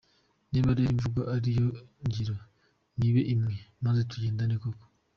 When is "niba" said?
0.51-0.75